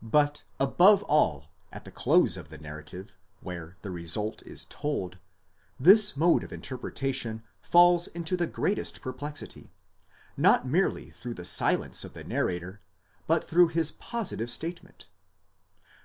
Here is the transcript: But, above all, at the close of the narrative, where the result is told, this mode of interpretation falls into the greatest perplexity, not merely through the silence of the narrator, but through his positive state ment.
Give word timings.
But, 0.00 0.44
above 0.60 1.02
all, 1.02 1.50
at 1.72 1.84
the 1.84 1.90
close 1.90 2.36
of 2.36 2.48
the 2.48 2.58
narrative, 2.58 3.16
where 3.40 3.76
the 3.82 3.90
result 3.90 4.40
is 4.46 4.64
told, 4.64 5.18
this 5.80 6.16
mode 6.16 6.44
of 6.44 6.52
interpretation 6.52 7.42
falls 7.60 8.06
into 8.06 8.36
the 8.36 8.46
greatest 8.46 9.02
perplexity, 9.02 9.72
not 10.36 10.64
merely 10.64 11.10
through 11.10 11.34
the 11.34 11.44
silence 11.44 12.04
of 12.04 12.14
the 12.14 12.22
narrator, 12.22 12.80
but 13.26 13.42
through 13.42 13.66
his 13.66 13.90
positive 13.90 14.48
state 14.48 14.84
ment. 14.84 15.08